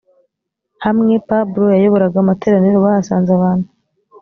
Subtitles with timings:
[0.85, 3.67] hamwe pablo yayoboraga amateraniro bahasanze abantu